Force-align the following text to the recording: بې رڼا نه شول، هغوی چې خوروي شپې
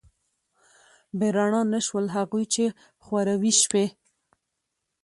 بې 1.17 1.27
رڼا 1.35 1.61
نه 1.73 1.79
شول، 1.85 2.05
هغوی 2.17 2.43
چې 2.53 2.63
خوروي 3.05 3.53
شپې 3.61 3.85